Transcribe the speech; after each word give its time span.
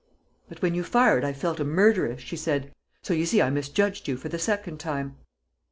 "But 0.49 0.63
when 0.63 0.73
you 0.73 0.83
fired 0.83 1.23
I 1.23 1.31
felt 1.31 1.59
a 1.59 1.63
murderess," 1.63 2.21
she 2.21 2.35
said. 2.35 2.73
"So 3.03 3.13
you 3.13 3.27
see 3.27 3.39
I 3.39 3.51
misjudged 3.51 4.07
you 4.07 4.17
for 4.17 4.29
the 4.29 4.39
second 4.39 4.79
time." 4.79 5.15